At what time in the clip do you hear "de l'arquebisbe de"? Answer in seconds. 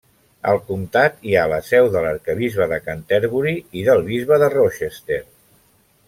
1.95-2.79